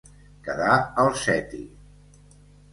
Quedar 0.47 0.77
al 1.05 1.13
seti. 1.27 1.63